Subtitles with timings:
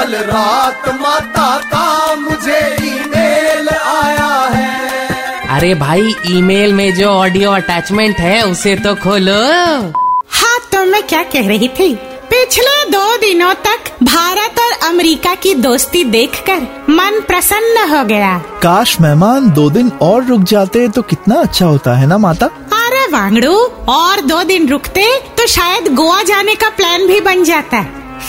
[0.00, 8.18] कल रात माता का मुझे ईमेल आया है। अरे भाई ईमेल में जो ऑडियो अटैचमेंट
[8.18, 9.34] है उसे तो खोलो।
[10.30, 11.94] हाँ तो मैं क्या कह रही थी?
[12.30, 19.00] पिछले दो दिनों तक भारत और अमेरिका की दोस्ती देखकर मन प्रसन्न हो गया। काश
[19.00, 22.46] मेहमान दो दिन और रुक जाते तो कितना अच्छा होता है ना माता?
[22.80, 23.56] अरे वांगड़ू
[23.90, 25.08] और दो दिन रुकते
[25.38, 27.82] तो शायद गोवा जाने का प्लान भी बन जाता।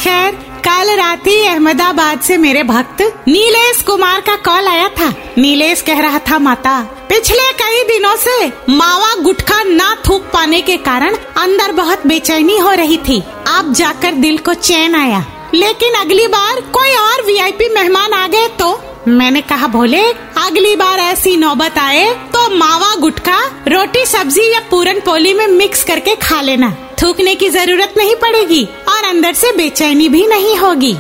[0.04, 0.38] खैर
[0.72, 6.00] कल रात ही अहमदाबाद से मेरे भक्त नीलेश कुमार का कॉल आया था। नीलेश कह
[6.00, 11.72] रहा था, माता, पिछले कई दिनों से मावा गुटखा ना थूक पाने के कारण अंदर
[11.72, 16.90] बहुत बेचैनी हो रही थी। अब जाकर दिल को चैन आया। लेकिन अगली बार कोई
[16.90, 18.82] और वीआईपी मेहमान आ गए तो?
[19.08, 20.04] मैंने कहा, भोले,
[20.38, 25.84] अगली बार ऐसी नौबत आए तो मावा गुटखा, रोटी, सब्ज़ी या पूरन पोली में मिक्स
[25.84, 28.68] करके खा लेना। थूकने की ज़रूरत नहीं पड़ेगी।
[29.12, 30.94] अंदर से बेचैनी भी नहीं होगी।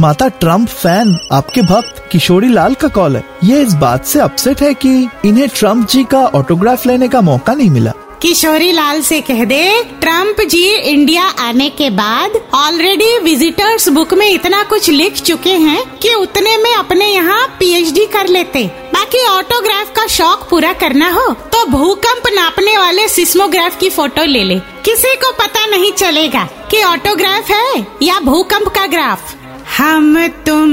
[0.00, 4.62] माता ट्रंप फ़ैन आपके भक्त किशोरी लाल का कॉल है। ये इस बात से अपसेट
[4.62, 4.92] है कि
[5.24, 7.92] इन्हें ट्रंप जी का ऑटोग्राफ लेने का मौका नहीं मिला।
[8.22, 14.28] किशोरी लाल से कह दे ट्रंप जी इंडिया आने के बाद ऑलरेडी विजिटर्स बुक में
[14.30, 18.64] इतना कुछ लिख चुके हैं कि उतने में अपने यहाँ पीएचडी कर लेते।
[18.94, 21.32] बाकी ऑटोग्राफ का शौक पूरा करना हो।
[21.70, 27.50] भूकंप नापने वाले सिस्मोग्राफ की फ़ोटो ले ले। किसी को पता नहीं चलेगा कि ऑटोग्राफ
[27.50, 29.34] है या भूकंप का ग्राफ।
[29.78, 30.68] हम तुम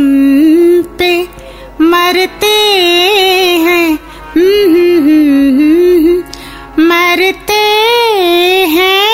[0.97, 1.27] पे
[1.81, 2.53] मरते
[3.65, 3.93] हैं।
[6.79, 7.59] मरते
[8.69, 9.07] हैं।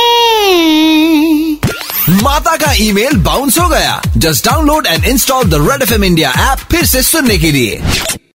[2.09, 6.29] माता का ईमेल बाउंस हो गया। Just download and install the red F M India
[6.29, 7.81] app फिर से सुनने के लिए।